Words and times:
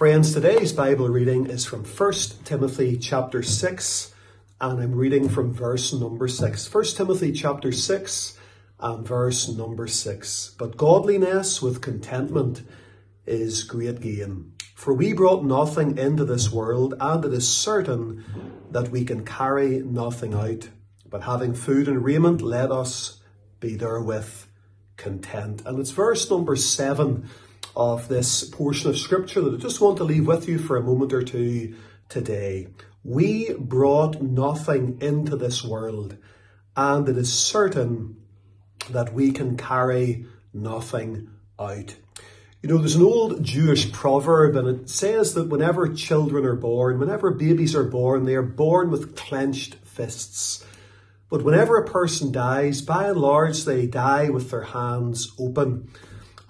Friends, 0.00 0.32
today's 0.32 0.72
Bible 0.72 1.10
reading 1.10 1.44
is 1.44 1.66
from 1.66 1.84
1 1.84 2.12
Timothy 2.46 2.96
chapter 2.96 3.42
6, 3.42 4.14
and 4.58 4.80
I'm 4.80 4.94
reading 4.94 5.28
from 5.28 5.52
verse 5.52 5.92
number 5.92 6.26
6. 6.26 6.72
1 6.72 6.84
Timothy 6.96 7.32
chapter 7.32 7.70
6 7.70 8.38
and 8.78 9.06
verse 9.06 9.50
number 9.50 9.86
6. 9.86 10.54
But 10.58 10.78
godliness 10.78 11.60
with 11.60 11.82
contentment 11.82 12.62
is 13.26 13.62
great 13.62 14.00
gain. 14.00 14.54
For 14.74 14.94
we 14.94 15.12
brought 15.12 15.44
nothing 15.44 15.98
into 15.98 16.24
this 16.24 16.50
world, 16.50 16.94
and 16.98 17.22
it 17.22 17.34
is 17.34 17.46
certain 17.46 18.24
that 18.70 18.88
we 18.88 19.04
can 19.04 19.22
carry 19.22 19.80
nothing 19.80 20.32
out. 20.32 20.70
But 21.10 21.24
having 21.24 21.52
food 21.52 21.88
and 21.88 22.02
raiment, 22.02 22.40
let 22.40 22.72
us 22.72 23.20
be 23.60 23.76
therewith 23.76 24.46
content. 24.96 25.60
And 25.66 25.78
it's 25.78 25.90
verse 25.90 26.30
number 26.30 26.56
7 26.56 27.28
of 27.76 28.08
this 28.08 28.44
portion 28.44 28.90
of 28.90 28.98
scripture 28.98 29.40
that 29.40 29.54
I 29.54 29.58
just 29.58 29.80
want 29.80 29.96
to 29.98 30.04
leave 30.04 30.26
with 30.26 30.48
you 30.48 30.58
for 30.58 30.76
a 30.76 30.82
moment 30.82 31.12
or 31.12 31.22
two 31.22 31.76
today. 32.08 32.68
We 33.02 33.54
brought 33.54 34.20
nothing 34.20 34.98
into 35.00 35.36
this 35.36 35.64
world, 35.64 36.16
and 36.76 37.08
it 37.08 37.16
is 37.16 37.32
certain 37.32 38.16
that 38.90 39.12
we 39.14 39.32
can 39.32 39.56
carry 39.56 40.26
nothing 40.52 41.30
out. 41.58 41.96
You 42.62 42.68
know, 42.68 42.76
there's 42.76 42.96
an 42.96 43.02
old 43.02 43.42
Jewish 43.42 43.90
proverb, 43.90 44.54
and 44.54 44.68
it 44.68 44.90
says 44.90 45.32
that 45.32 45.48
whenever 45.48 45.88
children 45.94 46.44
are 46.44 46.56
born, 46.56 46.98
whenever 46.98 47.30
babies 47.30 47.74
are 47.74 47.84
born, 47.84 48.24
they 48.24 48.34
are 48.34 48.42
born 48.42 48.90
with 48.90 49.16
clenched 49.16 49.76
fists. 49.76 50.62
But 51.30 51.42
whenever 51.42 51.78
a 51.78 51.88
person 51.88 52.32
dies, 52.32 52.82
by 52.82 53.08
and 53.08 53.16
large, 53.16 53.64
they 53.64 53.86
die 53.86 54.28
with 54.28 54.50
their 54.50 54.64
hands 54.64 55.32
open. 55.38 55.88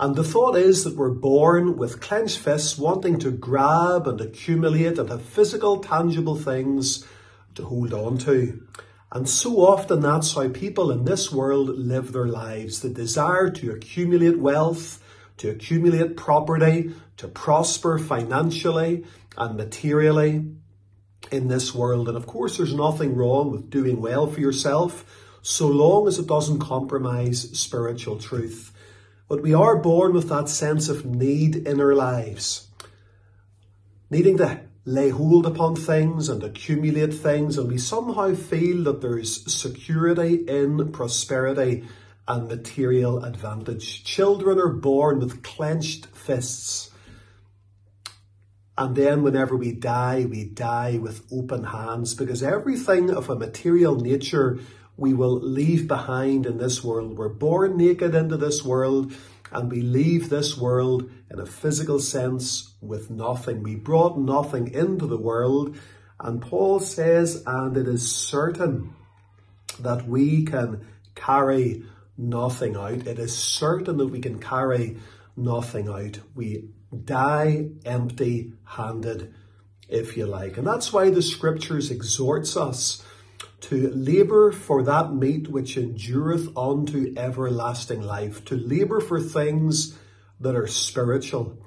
And 0.00 0.16
the 0.16 0.24
thought 0.24 0.56
is 0.56 0.84
that 0.84 0.96
we're 0.96 1.10
born 1.10 1.76
with 1.76 2.00
clenched 2.00 2.38
fists, 2.38 2.78
wanting 2.78 3.18
to 3.18 3.30
grab 3.30 4.08
and 4.08 4.18
accumulate 4.18 4.98
and 4.98 5.10
have 5.10 5.20
physical, 5.20 5.76
tangible 5.76 6.36
things 6.36 7.04
to 7.54 7.66
hold 7.66 7.92
on 7.92 8.16
to. 8.18 8.66
And 9.12 9.28
so 9.28 9.58
often 9.58 10.00
that's 10.00 10.34
how 10.34 10.48
people 10.48 10.90
in 10.90 11.04
this 11.04 11.30
world 11.30 11.68
live 11.68 12.12
their 12.12 12.28
lives. 12.28 12.80
The 12.80 12.88
desire 12.88 13.50
to 13.50 13.72
accumulate 13.72 14.38
wealth, 14.38 15.04
to 15.36 15.50
accumulate 15.50 16.16
property, 16.16 16.94
to 17.18 17.28
prosper 17.28 17.98
financially 17.98 19.04
and 19.36 19.54
materially 19.58 20.46
in 21.30 21.48
this 21.48 21.74
world. 21.74 22.08
And 22.08 22.16
of 22.16 22.26
course, 22.26 22.56
there's 22.56 22.72
nothing 22.72 23.14
wrong 23.16 23.50
with 23.50 23.68
doing 23.68 24.00
well 24.00 24.26
for 24.26 24.40
yourself, 24.40 25.04
so 25.42 25.66
long 25.68 26.08
as 26.08 26.18
it 26.18 26.26
doesn't 26.26 26.60
compromise 26.60 27.50
spiritual 27.58 28.18
truth. 28.18 28.72
But 29.30 29.42
we 29.42 29.54
are 29.54 29.76
born 29.76 30.12
with 30.12 30.28
that 30.30 30.48
sense 30.48 30.88
of 30.88 31.06
need 31.06 31.54
in 31.54 31.80
our 31.80 31.94
lives, 31.94 32.66
needing 34.10 34.38
to 34.38 34.62
lay 34.84 35.10
hold 35.10 35.46
upon 35.46 35.76
things 35.76 36.28
and 36.28 36.42
accumulate 36.42 37.14
things, 37.14 37.56
and 37.56 37.68
we 37.68 37.78
somehow 37.78 38.34
feel 38.34 38.82
that 38.82 39.02
there's 39.02 39.54
security 39.54 40.34
in 40.48 40.90
prosperity 40.90 41.84
and 42.26 42.48
material 42.48 43.24
advantage. 43.24 44.02
Children 44.02 44.58
are 44.58 44.72
born 44.72 45.20
with 45.20 45.44
clenched 45.44 46.06
fists. 46.06 46.90
And 48.76 48.96
then, 48.96 49.22
whenever 49.22 49.56
we 49.56 49.70
die, 49.70 50.26
we 50.28 50.42
die 50.42 50.98
with 51.00 51.24
open 51.30 51.62
hands 51.62 52.14
because 52.14 52.42
everything 52.42 53.12
of 53.12 53.30
a 53.30 53.36
material 53.36 53.94
nature 53.94 54.58
we 54.96 55.14
will 55.14 55.40
leave 55.40 55.88
behind 55.88 56.46
in 56.46 56.58
this 56.58 56.84
world. 56.84 57.16
We're 57.16 57.28
born 57.28 57.76
naked 57.76 58.14
into 58.14 58.36
this 58.36 58.64
world 58.64 59.12
and 59.52 59.70
we 59.70 59.82
leave 59.82 60.28
this 60.28 60.56
world 60.56 61.10
in 61.30 61.40
a 61.40 61.46
physical 61.46 61.98
sense 61.98 62.74
with 62.80 63.10
nothing. 63.10 63.62
We 63.62 63.74
brought 63.74 64.18
nothing 64.18 64.72
into 64.72 65.06
the 65.06 65.18
world. 65.18 65.76
And 66.18 66.40
Paul 66.42 66.80
says, 66.80 67.42
and 67.46 67.76
it 67.76 67.88
is 67.88 68.14
certain 68.14 68.94
that 69.80 70.06
we 70.06 70.44
can 70.44 70.86
carry 71.14 71.82
nothing 72.16 72.76
out. 72.76 73.06
It 73.06 73.18
is 73.18 73.36
certain 73.36 73.96
that 73.96 74.08
we 74.08 74.20
can 74.20 74.38
carry 74.38 74.98
nothing 75.36 75.88
out. 75.88 76.20
We 76.34 76.68
die 77.04 77.70
empty 77.84 78.52
handed, 78.64 79.34
if 79.88 80.16
you 80.16 80.26
like. 80.26 80.58
And 80.58 80.66
that's 80.66 80.92
why 80.92 81.10
the 81.10 81.22
scriptures 81.22 81.90
exhorts 81.90 82.56
us 82.56 83.04
to 83.60 83.90
labour 83.90 84.52
for 84.52 84.82
that 84.82 85.12
meat 85.12 85.48
which 85.48 85.76
endureth 85.76 86.56
unto 86.56 87.14
everlasting 87.16 88.02
life, 88.02 88.44
to 88.46 88.56
labour 88.56 89.00
for 89.00 89.20
things 89.20 89.98
that 90.40 90.56
are 90.56 90.66
spiritual. 90.66 91.58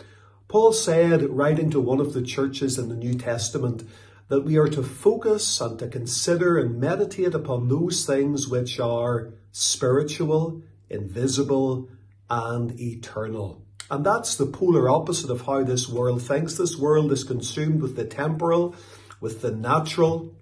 Paul 0.48 0.74
said, 0.74 1.30
writing 1.30 1.70
to 1.72 1.80
one 1.80 2.00
of 2.00 2.14
the 2.14 2.22
churches 2.22 2.78
in 2.78 2.90
the 2.90 2.96
New 2.96 3.16
Testament, 3.16 3.84
that 4.28 4.44
we 4.44 4.58
are 4.58 4.68
to 4.68 4.84
focus 4.84 5.62
and 5.62 5.78
to 5.80 5.88
consider 5.88 6.58
and 6.58 6.80
meditate 6.80 7.34
upon 7.34 7.68
those 7.68 8.06
things 8.06 8.48
which 8.48 8.80
are 8.80 9.34
spiritual, 9.52 10.62
invisible, 10.90 11.90
and 12.30 12.80
eternal. 12.80 13.64
And 13.92 14.06
that's 14.06 14.36
the 14.36 14.46
polar 14.46 14.90
opposite 14.90 15.30
of 15.30 15.46
how 15.46 15.64
this 15.64 15.88
world 15.88 16.22
thinks. 16.22 16.58
This 16.58 16.78
world 16.78 17.12
is 17.12 17.24
consumed 17.24 17.82
with 17.82 17.96
the 17.96 18.06
temporal, 18.06 18.76
with 19.20 19.42
the 19.42 19.52
natural, 19.52 20.34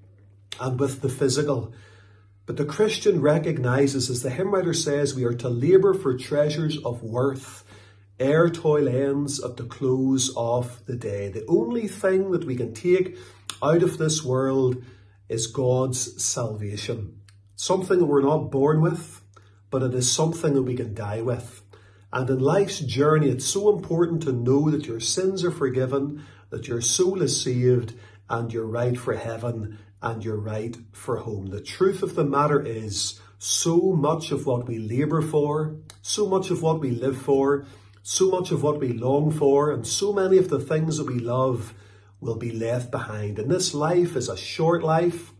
and 0.59 0.79
with 0.79 1.01
the 1.01 1.09
physical. 1.09 1.73
But 2.45 2.57
the 2.57 2.65
Christian 2.65 3.21
recognizes, 3.21 4.09
as 4.09 4.23
the 4.23 4.29
hymn 4.29 4.53
writer 4.53 4.73
says, 4.73 5.15
we 5.15 5.23
are 5.23 5.33
to 5.33 5.49
labour 5.49 5.93
for 5.93 6.17
treasures 6.17 6.77
of 6.83 7.03
worth 7.03 7.63
ere 8.19 8.49
toil 8.49 8.87
ends 8.87 9.43
at 9.43 9.57
the 9.57 9.63
close 9.63 10.31
of 10.35 10.85
the 10.85 10.95
day. 10.95 11.29
The 11.29 11.45
only 11.47 11.87
thing 11.87 12.31
that 12.31 12.45
we 12.45 12.55
can 12.55 12.73
take 12.73 13.17
out 13.63 13.81
of 13.81 13.97
this 13.97 14.23
world 14.23 14.83
is 15.27 15.47
God's 15.47 16.23
salvation. 16.23 17.21
Something 17.55 17.99
that 17.99 18.05
we're 18.05 18.21
not 18.21 18.51
born 18.51 18.81
with, 18.81 19.21
but 19.69 19.81
it 19.81 19.93
is 19.93 20.11
something 20.11 20.53
that 20.53 20.63
we 20.63 20.75
can 20.75 20.93
die 20.93 21.21
with. 21.21 21.63
And 22.13 22.29
in 22.29 22.39
life's 22.39 22.79
journey, 22.79 23.29
it's 23.29 23.45
so 23.45 23.73
important 23.75 24.23
to 24.23 24.33
know 24.33 24.69
that 24.69 24.85
your 24.85 24.99
sins 24.99 25.43
are 25.43 25.51
forgiven, 25.51 26.23
that 26.49 26.67
your 26.67 26.81
soul 26.81 27.21
is 27.21 27.41
saved, 27.41 27.93
and 28.29 28.51
you're 28.51 28.65
right 28.65 28.97
for 28.97 29.15
heaven 29.15 29.79
and 30.01 30.23
you're 30.23 30.37
right 30.37 30.75
for 30.91 31.17
home. 31.17 31.47
The 31.47 31.61
truth 31.61 32.01
of 32.01 32.15
the 32.15 32.25
matter 32.25 32.61
is, 32.61 33.19
so 33.37 33.93
much 33.93 34.31
of 34.31 34.45
what 34.45 34.67
we 34.67 34.77
labour 34.77 35.21
for, 35.21 35.75
so 36.03 36.27
much 36.27 36.51
of 36.51 36.61
what 36.61 36.79
we 36.79 36.91
live 36.91 37.17
for, 37.17 37.65
so 38.03 38.29
much 38.29 38.51
of 38.51 38.61
what 38.61 38.79
we 38.79 38.93
long 38.93 39.31
for, 39.31 39.71
and 39.71 39.85
so 39.85 40.13
many 40.13 40.37
of 40.37 40.49
the 40.49 40.59
things 40.59 40.97
that 40.97 41.07
we 41.07 41.17
love 41.17 41.73
will 42.19 42.35
be 42.35 42.51
left 42.51 42.91
behind. 42.91 43.39
And 43.39 43.49
this 43.49 43.73
life 43.73 44.15
is 44.15 44.29
a 44.29 44.37
short 44.37 44.83
life 44.83 45.33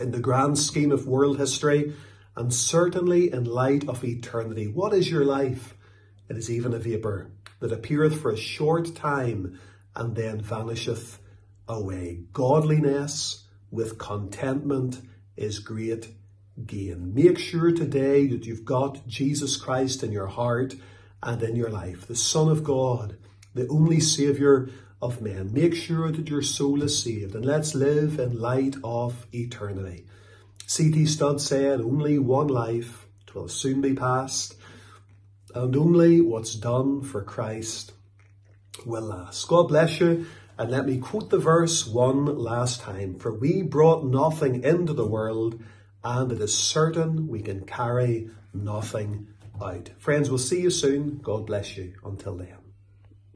in 0.00 0.10
the 0.10 0.20
grand 0.20 0.58
scheme 0.58 0.90
of 0.90 1.06
world 1.06 1.38
history, 1.38 1.94
and 2.36 2.52
certainly 2.52 3.32
in 3.32 3.44
light 3.44 3.88
of 3.88 4.04
eternity. 4.04 4.66
What 4.66 4.92
is 4.92 5.10
your 5.10 5.24
life? 5.24 5.76
It 6.28 6.36
is 6.36 6.50
even 6.50 6.74
a 6.74 6.78
vapour 6.78 7.30
that 7.60 7.72
appeareth 7.72 8.20
for 8.20 8.30
a 8.30 8.36
short 8.36 8.94
time 8.94 9.58
and 9.94 10.14
then 10.14 10.40
vanisheth 10.40 11.18
away. 11.68 12.20
Godliness 12.32 13.44
with 13.70 13.98
contentment 13.98 15.00
is 15.36 15.58
great 15.58 16.08
gain. 16.66 17.14
Make 17.14 17.38
sure 17.38 17.72
today 17.72 18.26
that 18.26 18.46
you've 18.46 18.64
got 18.64 19.06
Jesus 19.06 19.56
Christ 19.56 20.02
in 20.02 20.12
your 20.12 20.26
heart 20.26 20.74
and 21.22 21.42
in 21.42 21.56
your 21.56 21.70
life, 21.70 22.06
the 22.06 22.16
Son 22.16 22.48
of 22.48 22.64
God, 22.64 23.16
the 23.54 23.68
only 23.68 24.00
Saviour 24.00 24.68
of 25.00 25.22
men. 25.22 25.52
Make 25.52 25.74
sure 25.74 26.10
that 26.10 26.28
your 26.28 26.42
soul 26.42 26.82
is 26.82 27.00
saved 27.00 27.34
and 27.34 27.44
let's 27.44 27.74
live 27.74 28.18
in 28.18 28.40
light 28.40 28.76
of 28.82 29.26
eternity. 29.32 30.06
C.T. 30.66 31.06
Studd 31.06 31.40
said, 31.40 31.80
only 31.80 32.18
one 32.18 32.48
life, 32.48 33.06
twill 33.26 33.48
soon 33.48 33.80
be 33.80 33.94
past, 33.94 34.56
and 35.54 35.74
only 35.74 36.20
what's 36.20 36.54
done 36.54 37.02
for 37.02 37.22
Christ 37.22 37.92
will 38.84 39.02
last. 39.02 39.48
God 39.48 39.68
bless 39.68 40.00
you. 40.00 40.26
And 40.58 40.72
let 40.72 40.86
me 40.86 40.98
quote 40.98 41.30
the 41.30 41.38
verse 41.38 41.86
one 41.86 42.24
last 42.36 42.80
time. 42.80 43.14
For 43.14 43.32
we 43.32 43.62
brought 43.62 44.04
nothing 44.04 44.64
into 44.64 44.92
the 44.92 45.06
world, 45.06 45.62
and 46.02 46.32
it 46.32 46.40
is 46.40 46.52
certain 46.52 47.28
we 47.28 47.42
can 47.42 47.64
carry 47.64 48.28
nothing 48.52 49.28
out. 49.62 49.90
Friends, 49.98 50.28
we'll 50.28 50.38
see 50.38 50.60
you 50.60 50.70
soon. 50.70 51.18
God 51.18 51.46
bless 51.46 51.76
you. 51.76 51.94
Until 52.04 52.36
then. 52.36 52.67